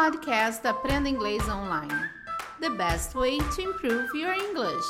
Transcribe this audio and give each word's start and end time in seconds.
podcast 0.00 0.64
Aprenda 0.64 1.08
Inglês 1.08 1.42
Online. 1.48 1.92
The 2.60 2.70
best 2.70 3.16
way 3.16 3.38
to 3.38 3.62
improve 3.62 4.16
your 4.16 4.32
English. 4.32 4.86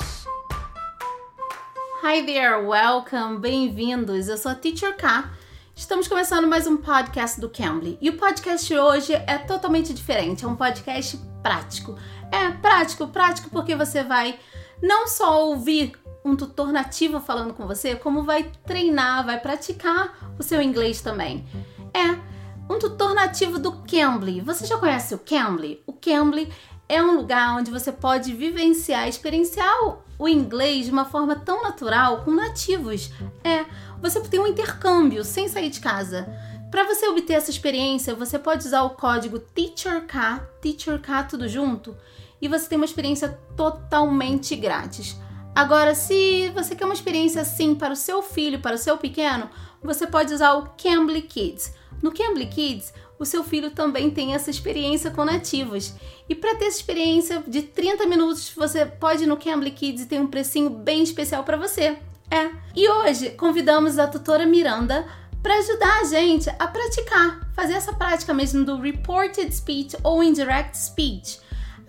Hi 2.03 2.23
there, 2.23 2.63
welcome, 2.63 3.39
bem-vindos. 3.39 4.27
Eu 4.27 4.37
sou 4.37 4.51
a 4.51 4.55
Teacher 4.55 4.95
K. 4.95 5.31
Estamos 5.75 6.07
começando 6.07 6.47
mais 6.47 6.67
um 6.67 6.77
podcast 6.77 7.41
do 7.41 7.49
Cambly. 7.49 7.97
E 7.99 8.11
o 8.11 8.17
podcast 8.17 8.67
de 8.67 8.77
hoje 8.77 9.13
é 9.13 9.39
totalmente 9.39 9.95
diferente, 9.95 10.45
é 10.45 10.47
um 10.47 10.55
podcast 10.55 11.17
prático. 11.41 11.97
É 12.31 12.51
prático, 12.51 13.07
prático 13.07 13.49
porque 13.49 13.75
você 13.75 14.03
vai 14.03 14.39
não 14.79 15.07
só 15.07 15.43
ouvir 15.43 15.93
um 16.23 16.35
tutor 16.35 16.71
nativo 16.71 17.19
falando 17.19 17.55
com 17.55 17.65
você, 17.65 17.95
como 17.95 18.21
vai 18.21 18.51
treinar, 18.63 19.25
vai 19.25 19.39
praticar 19.39 20.35
o 20.37 20.43
seu 20.43 20.61
inglês 20.61 21.01
também. 21.01 21.47
É 21.95 22.28
um 22.69 22.77
tutor 22.77 23.15
nativo 23.15 23.57
do 23.57 23.71
Cambly. 23.83 24.41
Você 24.41 24.65
já 24.65 24.77
conhece 24.77 25.15
o 25.15 25.19
Cambly? 25.19 25.81
O 25.87 25.93
Cambly 25.93 26.53
é 26.87 27.01
um 27.01 27.15
lugar 27.15 27.57
onde 27.57 27.71
você 27.71 27.91
pode 27.91 28.33
vivenciar, 28.33 29.07
experienciar 29.07 29.73
o 30.17 30.27
inglês 30.27 30.85
de 30.85 30.91
uma 30.91 31.05
forma 31.05 31.35
tão 31.35 31.63
natural 31.63 32.23
com 32.23 32.31
nativos. 32.31 33.11
É, 33.43 33.65
você 33.99 34.21
tem 34.21 34.39
um 34.39 34.47
intercâmbio 34.47 35.23
sem 35.23 35.47
sair 35.47 35.69
de 35.69 35.79
casa. 35.79 36.27
Para 36.69 36.83
você 36.83 37.07
obter 37.07 37.33
essa 37.33 37.49
experiência, 37.49 38.13
você 38.13 38.37
pode 38.37 38.67
usar 38.67 38.83
o 38.83 38.91
código 38.91 39.39
TEACHERK, 39.39 40.13
TEACHERK 40.61 41.27
tudo 41.27 41.47
junto, 41.47 41.97
e 42.39 42.47
você 42.47 42.69
tem 42.69 42.77
uma 42.77 42.85
experiência 42.85 43.39
totalmente 43.57 44.55
grátis. 44.55 45.17
Agora, 45.55 45.95
se 45.95 46.49
você 46.53 46.75
quer 46.75 46.85
uma 46.85 46.93
experiência 46.93 47.41
assim 47.41 47.73
para 47.73 47.93
o 47.93 47.97
seu 47.97 48.21
filho, 48.21 48.59
para 48.59 48.75
o 48.75 48.79
seu 48.79 48.97
pequeno, 48.97 49.49
você 49.83 50.05
pode 50.05 50.33
usar 50.33 50.53
o 50.53 50.69
Cambly 50.81 51.21
Kids. 51.21 51.73
No 52.01 52.11
Cambly 52.11 52.47
Kids, 52.47 52.93
o 53.17 53.25
seu 53.25 53.43
filho 53.43 53.71
também 53.71 54.09
tem 54.09 54.33
essa 54.33 54.49
experiência 54.49 55.11
com 55.11 55.25
nativos. 55.25 55.93
E 56.27 56.35
para 56.35 56.55
ter 56.55 56.65
essa 56.65 56.77
experiência 56.77 57.43
de 57.47 57.61
30 57.63 58.05
minutos, 58.05 58.51
você 58.55 58.85
pode 58.85 59.23
ir 59.23 59.27
no 59.27 59.37
Cambly 59.37 59.71
Kids 59.71 60.03
e 60.03 60.07
tem 60.07 60.21
um 60.21 60.27
precinho 60.27 60.69
bem 60.69 61.03
especial 61.03 61.43
para 61.43 61.57
você. 61.57 61.97
É. 62.31 62.51
E 62.75 62.87
hoje 62.87 63.31
convidamos 63.31 63.97
a 63.97 64.07
tutora 64.07 64.45
Miranda 64.45 65.05
para 65.41 65.57
ajudar 65.57 66.01
a 66.01 66.03
gente 66.03 66.49
a 66.49 66.67
praticar, 66.67 67.49
fazer 67.53 67.73
essa 67.73 67.93
prática 67.93 68.33
mesmo 68.33 68.63
do 68.63 68.79
reported 68.79 69.53
speech 69.53 69.97
ou 70.03 70.23
indirect 70.23 70.77
speech. 70.77 71.39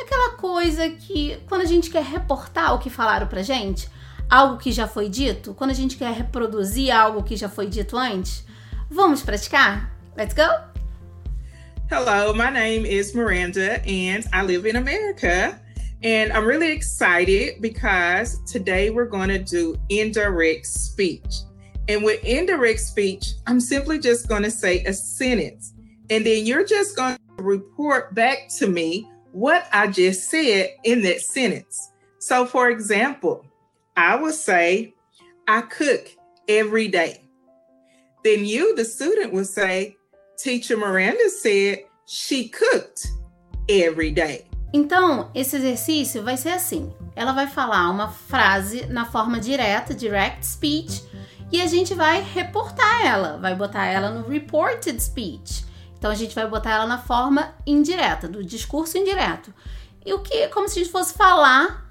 Aquela 0.01 0.31
coisa 0.37 0.89
que 0.89 1.39
quando 1.49 1.63
a 1.63 1.67
gente 1.67 1.91
quer 1.91 2.03
reportar 2.03 2.75
o 2.75 2.79
que 2.79 2.89
falaram 2.89 3.27
pra 3.27 3.43
gente, 3.43 3.89
algo 4.31 4.59
que 4.59 4.71
já 4.71 4.87
foi 4.87 5.09
dito, 5.09 5.53
quando 5.55 5.73
a 5.73 5.75
gente 5.75 5.97
quer 5.97 6.13
reproduzir 6.13 6.95
algo 6.95 7.25
que 7.25 7.37
já 7.37 7.49
foi 7.49 7.67
dito 7.67 7.97
antes, 7.97 8.45
vamos 8.89 9.23
praticar? 9.23 9.93
Let's 10.17 10.33
go! 10.33 10.49
Hello, 11.91 12.33
my 12.33 12.51
name 12.51 12.87
is 12.87 13.13
Miranda 13.13 13.83
and 13.85 14.25
I 14.33 14.43
live 14.43 14.65
in 14.65 14.77
America. 14.77 15.61
And 16.03 16.33
I'm 16.33 16.47
really 16.47 16.71
excited 16.71 17.61
because 17.61 18.39
today 18.51 18.91
we're 18.91 19.09
going 19.09 19.29
to 19.29 19.41
do 19.41 19.77
indirect 19.89 20.65
speech. 20.65 21.43
And 21.89 22.05
with 22.05 22.25
indirect 22.25 22.79
speech, 22.79 23.35
I'm 23.49 23.61
simply 23.61 23.99
just 23.99 24.29
going 24.29 24.45
to 24.45 24.51
say 24.51 24.85
a 24.85 24.93
sentence. 24.93 25.75
And 26.09 26.25
then 26.25 26.47
you're 26.47 26.65
just 26.65 26.97
going 26.97 27.17
to 27.17 27.43
report 27.43 28.15
back 28.15 28.49
to 28.59 28.69
me 28.69 29.11
what 29.33 29.67
I 29.73 29.89
just 29.89 30.31
said 30.31 30.71
in 30.85 31.03
that 31.03 31.21
sentence. 31.21 31.91
So, 32.19 32.47
for 32.47 32.71
example, 32.71 33.45
I 34.01 34.17
will 34.17 34.33
say, 34.33 34.95
I 35.47 35.61
cook 35.61 36.09
every 36.49 36.89
day. 36.89 37.29
Then 38.25 38.47
you, 38.47 38.75
the 38.75 38.83
student, 38.83 39.31
will 39.31 39.45
say, 39.45 39.95
Teacher 40.39 40.79
Miranda 40.79 41.29
said 41.29 41.85
she 42.07 42.49
cooked 42.49 43.07
every 43.69 44.11
day. 44.11 44.47
Então, 44.73 45.31
esse 45.35 45.57
exercício 45.57 46.23
vai 46.23 46.39
ser 46.39 46.53
assim: 46.53 46.91
ela 47.15 47.33
vai 47.33 47.47
falar 47.47 47.91
uma 47.91 48.09
frase 48.09 48.87
na 48.87 49.05
forma 49.05 49.39
direta, 49.39 49.93
direct 49.93 50.47
speech, 50.47 51.05
e 51.53 51.61
a 51.61 51.67
gente 51.67 51.93
vai 51.93 52.23
reportar 52.23 53.05
ela, 53.05 53.37
vai 53.37 53.55
botar 53.55 53.85
ela 53.85 54.09
no 54.09 54.27
reported 54.27 54.99
speech. 54.99 55.67
Então 55.99 56.11
a 56.11 56.15
gente 56.15 56.35
vai 56.35 56.49
botar 56.49 56.71
ela 56.71 56.87
na 56.87 56.99
forma 56.99 57.55
indireta, 57.67 58.27
do 58.27 58.43
discurso 58.43 58.97
indireto. 58.97 59.53
E 60.07 60.15
o 60.15 60.21
que, 60.21 60.49
como 60.49 60.67
se 60.71 60.79
a 60.79 60.83
gente 60.83 60.91
fosse 60.91 61.13
falar 61.13 61.90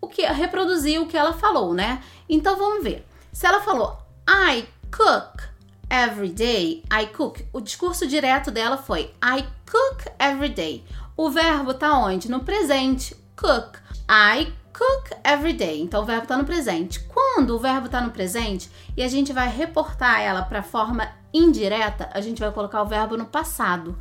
o 0.00 0.08
que 0.08 0.22
reproduzir 0.26 1.00
o 1.00 1.06
que 1.06 1.16
ela 1.16 1.32
falou, 1.32 1.74
né? 1.74 2.02
Então 2.28 2.56
vamos 2.56 2.82
ver. 2.82 3.06
Se 3.32 3.46
ela 3.46 3.60
falou 3.60 3.98
I 4.28 4.66
cook 4.90 5.42
every 5.90 6.30
day, 6.30 6.82
I 6.92 7.06
cook. 7.06 7.44
O 7.52 7.60
discurso 7.60 8.06
direto 8.06 8.50
dela 8.50 8.76
foi 8.76 9.12
I 9.22 9.44
cook 9.70 10.12
every 10.18 10.50
day. 10.50 10.84
O 11.16 11.30
verbo 11.30 11.74
tá 11.74 11.98
onde? 11.98 12.30
No 12.30 12.40
presente. 12.40 13.16
Cook. 13.36 13.78
I 14.08 14.52
cook 14.72 15.10
every 15.24 15.52
day. 15.52 15.80
Então 15.80 16.02
o 16.02 16.06
verbo 16.06 16.26
tá 16.26 16.36
no 16.36 16.44
presente. 16.44 17.00
Quando 17.00 17.56
o 17.56 17.58
verbo 17.58 17.88
tá 17.88 18.00
no 18.00 18.10
presente 18.10 18.70
e 18.96 19.02
a 19.02 19.08
gente 19.08 19.32
vai 19.32 19.48
reportar 19.48 20.20
ela 20.20 20.42
para 20.42 20.62
forma 20.62 21.10
indireta, 21.32 22.08
a 22.12 22.20
gente 22.20 22.40
vai 22.40 22.50
colocar 22.52 22.82
o 22.82 22.86
verbo 22.86 23.16
no 23.16 23.26
passado. 23.26 23.98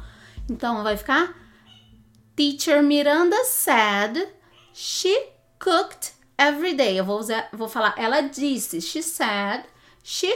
Então 0.50 0.84
vai 0.84 0.96
ficar 0.96 1.35
Teacher 2.35 2.84
Miranda 2.84 3.44
said 3.46 4.28
she 4.74 5.36
cooked 5.59 6.13
every 6.38 6.73
day. 6.73 7.00
Eu 7.00 7.06
vou 7.06 7.19
usar, 7.19 7.50
vou 7.53 7.68
falar 7.68 7.95
ela 7.97 8.22
disse. 8.22 8.81
She 8.81 9.01
said 9.01 9.66
she 10.03 10.34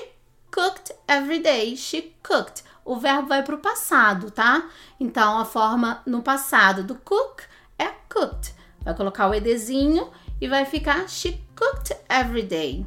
cooked 0.51 0.91
every 1.07 1.39
day. 1.39 1.75
She 1.75 2.13
cooked. 2.23 2.63
O 2.83 2.95
verbo 2.95 3.27
vai 3.27 3.43
para 3.43 3.55
o 3.55 3.59
passado, 3.59 4.31
tá? 4.31 4.69
Então 4.99 5.37
a 5.37 5.45
forma 5.45 6.01
no 6.05 6.21
passado 6.21 6.83
do 6.83 6.95
cook 6.95 7.43
é 7.77 7.89
cooked. 8.09 8.53
Vai 8.83 8.95
colocar 8.95 9.29
o 9.29 9.33
edzinho 9.33 10.09
e 10.39 10.47
vai 10.47 10.65
ficar 10.65 11.07
she 11.07 11.39
cooked 11.55 11.95
every 12.09 12.43
day. 12.43 12.85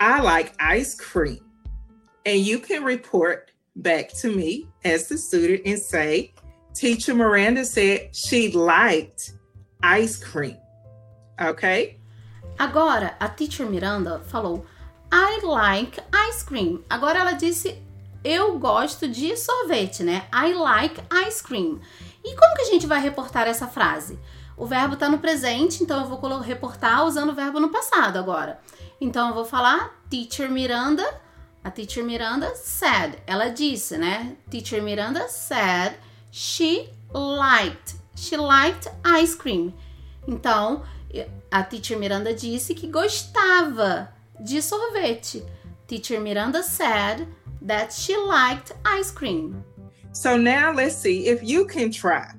I 0.00 0.20
like 0.22 0.52
ice 0.58 0.94
cream. 0.94 1.40
And 2.24 2.36
you 2.36 2.60
can 2.60 2.84
report 2.84 3.52
back 3.76 4.12
to 4.20 4.28
me 4.28 4.68
as 4.84 5.08
the 5.08 5.16
student 5.16 5.62
and 5.66 5.78
say, 5.78 6.32
Teacher 6.74 7.14
Miranda 7.14 7.64
said 7.64 8.14
she 8.14 8.50
liked 8.52 9.32
ice 9.82 10.16
cream. 10.16 10.56
Okay? 11.50 11.98
Agora, 12.58 13.14
a 13.20 13.28
Teacher 13.28 13.66
Miranda 13.66 14.20
falou 14.20 14.66
I 15.12 15.44
like 15.44 16.00
ice 16.28 16.44
cream. 16.44 16.82
Agora 16.90 17.20
ela 17.20 17.32
disse 17.32 17.80
eu 18.24 18.58
gosto 18.58 19.08
de 19.08 19.36
sorvete, 19.36 20.02
né? 20.02 20.26
I 20.34 20.52
like 20.52 21.00
ice 21.26 21.42
cream. 21.42 21.80
E 22.24 22.34
como 22.34 22.54
que 22.56 22.62
a 22.62 22.66
gente 22.66 22.86
vai 22.86 23.00
reportar 23.00 23.46
essa 23.46 23.68
frase? 23.68 24.18
O 24.56 24.66
verbo 24.66 24.94
está 24.94 25.08
no 25.08 25.18
presente, 25.18 25.82
então 25.82 26.00
eu 26.00 26.08
vou 26.08 26.40
reportar 26.40 27.06
usando 27.06 27.30
o 27.30 27.34
verbo 27.34 27.60
no 27.60 27.68
passado 27.68 28.18
agora. 28.18 28.60
Então 29.00 29.28
eu 29.28 29.34
vou 29.34 29.44
falar 29.44 30.02
Teacher 30.10 30.50
Miranda. 30.50 31.08
A 31.62 31.70
Teacher 31.70 32.04
Miranda 32.04 32.54
said. 32.56 33.18
Ela 33.26 33.50
disse, 33.50 33.96
né? 33.96 34.36
Teacher 34.50 34.82
Miranda 34.82 35.28
said 35.28 35.96
she 36.32 36.90
liked. 37.12 37.96
She 38.16 38.36
liked 38.36 38.90
ice 39.04 39.36
cream. 39.36 39.72
Então, 40.26 40.82
a 41.50 41.62
Teacher 41.62 41.98
Miranda 41.98 42.34
disse 42.34 42.74
que 42.74 42.86
gostava 42.88 44.08
de 44.40 44.60
sorvete. 44.60 45.42
Teacher 45.86 46.20
Miranda 46.20 46.62
said 46.62 47.26
that 47.62 47.92
she 47.92 48.16
liked 48.16 48.72
ice 48.84 49.10
cream. 49.10 49.64
So 50.12 50.36
now 50.36 50.72
let's 50.72 50.96
see 50.96 51.28
if 51.28 51.42
you 51.42 51.66
can 51.66 51.90
try. 51.90 52.34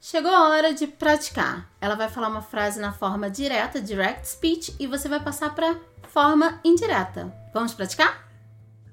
Chegou 0.00 0.30
a 0.30 0.48
hora 0.48 0.74
de 0.74 0.86
praticar. 0.86 1.70
Ela 1.80 1.94
vai 1.94 2.08
falar 2.08 2.28
uma 2.28 2.42
frase 2.42 2.80
na 2.80 2.92
forma 2.92 3.30
direta, 3.30 3.80
direct 3.80 4.28
speech, 4.28 4.74
e 4.78 4.86
você 4.86 5.08
vai 5.08 5.20
passar 5.20 5.54
para 5.54 5.76
forma 6.08 6.60
indireta. 6.64 7.32
Vamos 7.54 7.72
praticar? 7.72 8.28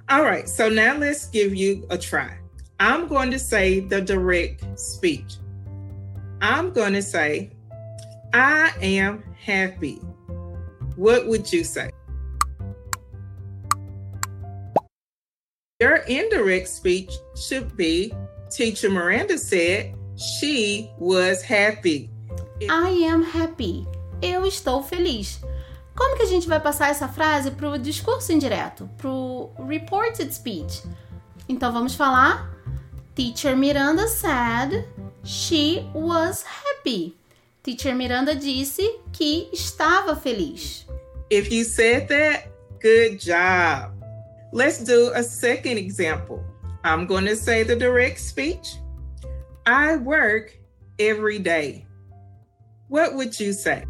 All 0.08 0.24
right, 0.24 0.48
so 0.48 0.70
now 0.70 0.96
let's 0.98 1.28
give 1.32 1.56
you 1.56 1.86
a 1.90 1.98
try. 1.98 2.40
I'm 2.80 3.08
going 3.08 3.32
to 3.32 3.40
say 3.40 3.82
the 3.82 4.02
direct 4.02 4.64
speech. 4.80 5.38
I'm 6.42 6.72
going 6.72 6.94
to 6.94 7.02
say, 7.02 7.52
I 8.34 8.72
am 8.81 9.24
happy. 9.44 9.96
What 10.96 11.28
would 11.28 11.52
you 11.52 11.64
say? 11.64 11.90
Your 15.80 15.98
indirect 16.08 16.68
speech 16.68 17.12
should 17.36 17.76
be 17.76 18.14
Teacher 18.50 18.90
Miranda 18.90 19.38
said 19.38 19.96
she 20.18 20.92
was 21.00 21.42
happy. 21.42 22.10
I 22.70 22.90
am 23.06 23.24
happy. 23.24 23.88
Eu 24.22 24.46
estou 24.46 24.84
feliz. 24.84 25.40
Como 25.96 26.18
que 26.18 26.24
a 26.24 26.28
gente 26.28 26.48
vai 26.48 26.60
passar 26.60 26.90
essa 26.90 27.08
frase 27.08 27.52
para 27.52 27.70
o 27.70 27.78
discurso 27.80 28.32
indireto, 28.32 28.90
para 28.98 29.10
o 29.10 29.52
reported 29.68 30.34
speech? 30.34 30.84
Então 31.48 31.72
vamos 31.72 31.96
falar. 31.96 32.54
Teacher 33.16 33.56
Miranda 33.56 34.08
said 34.08 34.86
she 35.24 35.86
was 35.94 36.44
happy. 36.44 37.19
Teacher 37.62 37.94
Miranda 37.94 38.36
disse 38.36 39.00
que 39.12 39.50
estava 39.52 40.16
feliz. 40.16 40.86
If 41.30 41.52
you 41.52 41.64
said 41.64 42.08
that, 42.08 42.48
good 42.80 43.20
job. 43.20 43.92
Let's 44.52 44.84
do 44.84 45.12
a 45.14 45.22
second 45.22 45.78
example. 45.78 46.44
I'm 46.84 47.06
going 47.06 47.26
to 47.26 47.36
say 47.36 47.64
the 47.64 47.76
direct 47.76 48.20
speech. 48.20 48.78
I 49.66 49.98
work 49.98 50.58
every 50.98 51.38
day. 51.38 51.86
What 52.88 53.14
would 53.16 53.40
you 53.40 53.54
say? 53.54 53.84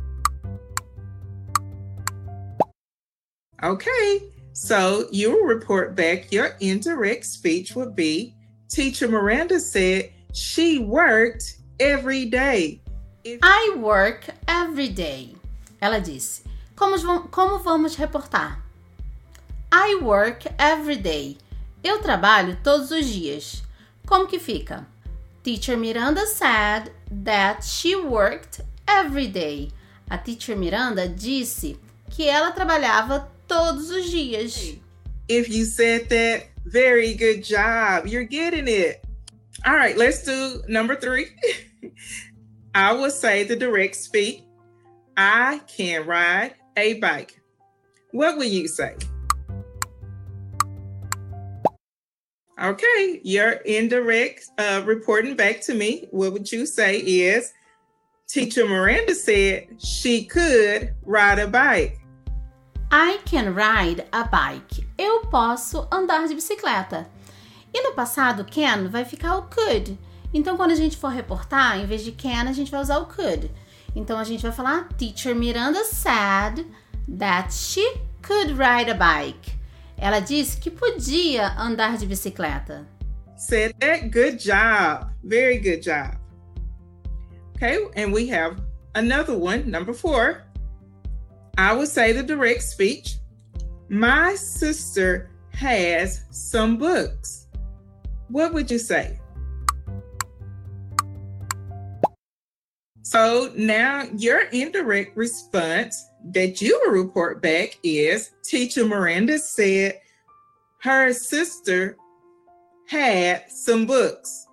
Okay, 3.62 4.34
so 4.54 5.08
you 5.12 5.32
will 5.32 5.46
report 5.46 5.96
back 5.96 6.32
your 6.32 6.56
indirect 6.60 7.26
speech 7.26 7.76
would 7.76 7.96
be 7.96 8.34
Teacher 8.70 9.08
Miranda 9.08 9.60
said 9.60 10.12
she 10.34 10.80
worked 10.80 11.58
every 11.80 12.26
day. 12.26 12.82
I 13.42 13.76
work 13.78 14.30
every 14.48 14.90
day. 14.90 15.36
Ela 15.82 16.00
disse. 16.00 16.44
Como, 16.76 16.98
como 17.30 17.60
vamos 17.60 17.96
reportar? 17.96 18.64
I 19.72 20.00
work 20.02 20.48
every 20.58 20.96
day. 20.96 21.38
Eu 21.84 22.00
trabalho 22.00 22.58
todos 22.64 22.92
os 22.92 23.06
dias. 23.06 23.62
Como 24.06 24.28
que 24.28 24.40
fica? 24.40 24.88
Teacher 25.44 25.78
Miranda 25.78 26.26
said 26.26 26.92
that 27.24 27.64
she 27.64 27.96
worked 27.96 28.62
every 28.88 29.28
day. 29.28 29.72
A 30.10 30.18
teacher 30.18 30.56
Miranda 30.56 31.08
disse 31.08 31.78
que 32.10 32.28
ela 32.28 32.52
trabalhava 32.52 33.30
todos 33.48 33.92
os 33.92 34.10
dias. 34.10 34.78
If 35.28 35.50
you 35.50 35.66
said 35.66 36.10
that, 36.10 36.48
very 36.66 37.14
good 37.14 37.44
job. 37.44 38.08
You're 38.08 38.24
getting 38.24 38.68
it. 38.68 39.02
All 39.66 39.76
right, 39.76 39.96
let's 39.98 40.24
do 40.24 40.64
number 40.68 40.96
three. 40.96 41.28
I 42.76 42.94
will 42.94 43.12
say 43.12 43.44
the 43.44 43.56
direct 43.56 43.96
speak. 43.96 44.46
I 45.18 45.62
can 45.68 46.06
ride 46.06 46.56
a 46.78 46.96
bike. 46.96 47.42
What 48.12 48.38
will 48.38 48.46
you 48.46 48.68
say? 48.68 48.96
Okay, 52.62 53.22
your 53.24 53.52
indirect 53.66 54.50
uh, 54.58 54.82
reporting 54.86 55.36
back 55.36 55.62
to 55.62 55.74
me. 55.74 56.08
What 56.12 56.34
would 56.34 56.52
you 56.52 56.66
say 56.66 56.98
is 56.98 57.54
Teacher 58.28 58.68
Miranda 58.68 59.16
said 59.16 59.68
she 59.82 60.26
could 60.26 60.94
ride 61.04 61.40
a 61.40 61.48
bike. 61.48 62.00
I 62.92 63.20
can 63.26 63.56
ride 63.56 64.06
a 64.12 64.24
bike. 64.26 64.86
Eu 64.98 65.22
posso 65.32 65.88
andar 65.92 66.28
de 66.28 66.36
bicicleta. 66.36 67.08
E 67.74 67.82
no 67.82 67.94
passado, 67.94 68.46
can 68.46 68.90
vai 68.90 69.06
ficar 69.06 69.38
o 69.38 69.44
could. 69.44 69.98
Então, 70.34 70.56
quando 70.56 70.72
a 70.72 70.76
gente 70.76 70.98
for 70.98 71.10
reportar, 71.10 71.80
em 71.80 71.86
vez 71.86 72.04
de 72.04 72.12
can, 72.12 72.50
a 72.50 72.54
gente 72.54 72.70
vai 72.70 72.82
usar 72.82 73.00
o 73.00 73.06
could. 73.06 73.52
Então, 73.96 74.20
a 74.20 74.24
gente 74.24 74.42
vai 74.42 74.52
falar: 74.52 74.88
Teacher 74.98 75.36
Miranda 75.36 75.84
said 75.86 76.66
that 77.18 77.54
she 77.54 77.82
could 78.22 78.54
ride 78.54 78.90
a 78.90 78.94
bike. 78.94 79.58
Ela 79.98 80.20
disse 80.20 80.58
que 80.58 80.70
podia 80.70 81.50
andar 81.58 81.98
de 81.98 82.06
bicicleta. 82.06 82.88
Said 83.36 83.74
that. 83.80 84.10
Good 84.10 84.38
job. 84.38 85.12
Very 85.24 85.58
good 85.58 85.82
job. 85.82 86.18
Okay, 87.56 87.90
and 87.96 88.14
we 88.14 88.30
have 88.30 88.62
another 88.96 89.38
one, 89.38 89.70
number 89.70 89.94
four. 89.94 90.44
I 91.58 91.74
would 91.74 91.90
say 91.90 92.14
the 92.14 92.24
direct 92.24 92.64
speech. 92.64 93.18
My 93.90 94.36
sister 94.36 95.30
has 95.52 96.24
some 96.32 96.78
books. 96.78 97.48
What 98.30 98.54
would 98.54 98.72
you 98.72 98.78
say? 98.78 99.20
So 103.10 103.52
now 103.56 104.04
your 104.16 104.42
indirect 104.52 105.18
response 105.18 106.12
that 106.26 106.62
you 106.62 106.80
will 106.86 106.92
report 106.92 107.42
back 107.42 107.80
is 107.82 108.30
Teacher 108.44 108.86
Miranda 108.86 109.40
said 109.40 110.00
her 110.84 111.12
sister 111.12 111.98
had 112.86 113.50
some 113.50 113.88
books. 113.88 114.46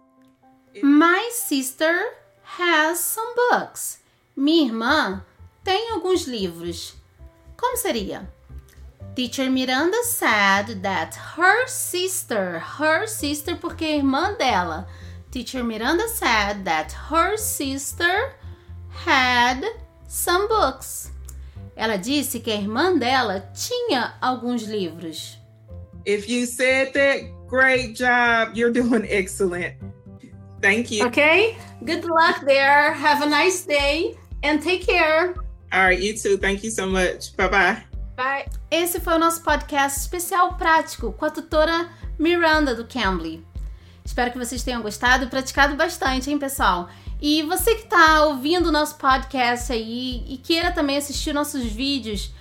My 0.83 1.29
sister 1.35 2.01
has 2.45 2.99
some 2.99 3.29
books. 3.51 3.99
Minha 4.35 4.73
irmã 4.73 5.23
tem 5.63 5.93
alguns 5.93 6.27
livros. 6.27 6.95
Como 7.59 7.77
seria? 7.77 8.27
Teacher 9.15 9.51
Miranda 9.51 10.03
said 10.05 10.83
that 10.83 11.15
her 11.37 11.67
sister, 11.67 12.59
her 12.59 13.07
sister 13.07 13.55
porque 13.55 13.85
é 13.85 13.99
irmã 13.99 14.35
dela. 14.39 14.89
Teacher 15.31 15.63
Miranda 15.63 16.09
said 16.09 16.65
that 16.65 16.93
her 17.11 17.37
sister 17.37 18.33
had 19.05 19.65
some 20.09 20.49
books. 20.49 21.13
Ela 21.77 21.97
disse 21.97 22.41
que 22.41 22.51
a 22.51 22.57
irmã 22.57 22.97
dela 22.97 23.51
tinha 23.53 24.15
alguns 24.21 24.63
livros. 24.63 25.39
If 26.07 26.29
you 26.29 26.47
said 26.47 26.93
that, 26.95 27.25
great 27.49 27.95
job. 27.95 28.57
You're 28.57 28.73
doing 28.73 29.05
excellent. 29.09 29.75
Thank 30.63 30.91
you. 30.91 31.07
Okay. 31.07 31.57
Good 31.85 32.05
luck 32.05 32.45
there. 32.45 32.93
Have 32.93 33.23
a 33.23 33.29
nice 33.29 33.67
day 33.67 34.17
and 34.43 34.61
take 34.63 34.87
care. 34.87 35.35
All 35.73 35.83
right, 35.83 36.01
you 36.01 36.15
too. 36.15 36.39
Thank 36.39 36.65
you 36.65 36.71
so 36.71 36.87
much. 36.87 37.37
Bye 37.37 37.49
bye. 37.49 37.83
Bye. 38.17 38.47
Esse 38.71 38.99
foi 38.99 39.15
o 39.15 39.19
nosso 39.19 39.43
podcast 39.43 40.01
especial 40.01 40.55
prático 40.55 41.13
com 41.13 41.27
a 41.27 41.31
tutora 41.31 41.91
Miranda 42.19 42.75
do 42.75 42.87
Cambly. 42.87 43.45
Espero 44.05 44.31
que 44.31 44.39
vocês 44.39 44.63
tenham 44.63 44.81
gostado 44.81 45.25
e 45.25 45.29
praticado 45.29 45.77
bastante, 45.77 46.31
hein, 46.31 46.39
pessoal? 46.39 46.89
E 47.21 47.43
você 47.43 47.75
que 47.75 47.85
está 47.85 48.25
ouvindo 48.25 48.69
o 48.69 48.73
nosso 48.73 48.97
podcast 48.97 49.73
aí 49.73 50.25
e 50.29 50.37
queira 50.37 50.71
também 50.71 50.97
assistir 50.97 51.33
nossos 51.33 51.65
vídeos 51.65 52.33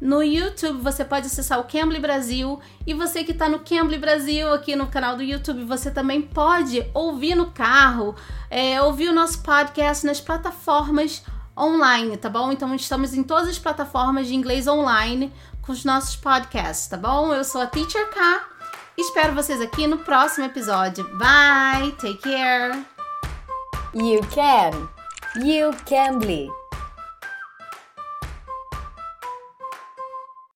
no 0.00 0.22
YouTube, 0.22 0.82
você 0.82 1.04
pode 1.04 1.26
acessar 1.26 1.58
o 1.60 1.64
Cambly 1.64 2.00
Brasil. 2.00 2.60
E 2.86 2.92
você 2.92 3.22
que 3.24 3.32
está 3.32 3.48
no 3.48 3.60
Cambly 3.60 3.98
Brasil 3.98 4.52
aqui 4.52 4.74
no 4.76 4.88
canal 4.88 5.16
do 5.16 5.22
YouTube, 5.22 5.64
você 5.64 5.90
também 5.90 6.20
pode 6.20 6.84
ouvir 6.92 7.34
no 7.34 7.50
carro, 7.52 8.14
é, 8.50 8.82
ouvir 8.82 9.08
o 9.08 9.14
nosso 9.14 9.40
podcast 9.42 10.04
nas 10.04 10.20
plataformas 10.20 11.22
online, 11.56 12.16
tá 12.16 12.28
bom? 12.28 12.50
Então 12.52 12.74
estamos 12.74 13.14
em 13.14 13.22
todas 13.22 13.48
as 13.48 13.58
plataformas 13.58 14.26
de 14.26 14.34
inglês 14.34 14.66
online 14.66 15.32
com 15.62 15.72
os 15.72 15.84
nossos 15.84 16.16
podcasts, 16.16 16.88
tá 16.88 16.96
bom? 16.96 17.32
Eu 17.32 17.44
sou 17.44 17.60
a 17.60 17.66
Teacher 17.66 18.10
K. 18.10 18.44
Espero 18.98 19.34
vocês 19.34 19.60
aqui 19.60 19.86
no 19.86 19.98
próximo 19.98 20.44
episódio. 20.44 21.04
Bye, 21.16 21.92
take 21.92 22.18
care. 22.18 22.93
You 23.94 24.22
can. 24.22 24.88
You 25.36 25.72
can 25.86 26.18
be. 26.18 26.50